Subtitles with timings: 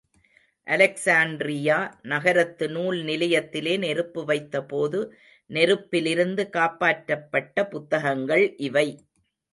[0.67, 1.75] Alexandria
[2.03, 5.01] நகரத்து நூல் நிலையத்திலே நெருப்பு வைத்தபோது,
[5.49, 8.87] நெருப்பிலிருந்து காப்பாற்றப்பட்ட புத்தகங்கள் இவை.